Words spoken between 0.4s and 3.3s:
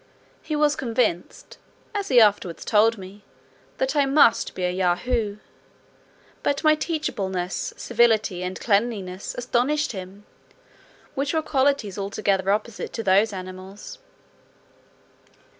He was convinced (as he afterwards told me)